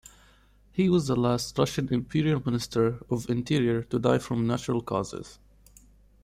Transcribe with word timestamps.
He 0.71 0.89
was 0.89 1.05
the 1.05 1.15
last 1.15 1.55
Russian 1.59 1.93
Imperial 1.93 2.41
Minister 2.43 3.01
of 3.11 3.29
Interior 3.29 3.83
to 3.83 3.99
die 3.99 4.17
from 4.17 4.47
natural 4.47 4.81
causes. 4.81 5.37